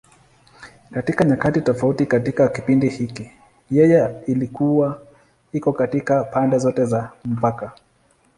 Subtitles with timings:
[0.91, 3.31] Katika nyakati tofauti katika kipindi hiki,
[3.71, 5.01] yeye ilikuwa
[5.53, 7.71] iko katika pande zote za mpaka.